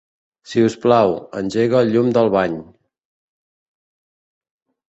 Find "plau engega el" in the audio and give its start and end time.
0.85-1.93